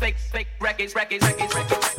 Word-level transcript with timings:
fake, 0.00 0.16
fake 0.16 0.48
records, 0.60 0.94
records, 0.94 1.22
records, 1.22 1.54
records. 1.54 1.96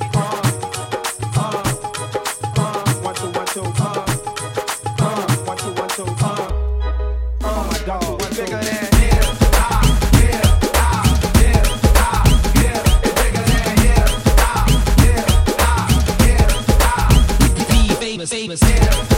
Uh, 18.54 19.08
uh, 19.08 19.11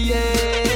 yeah. 0.00 0.69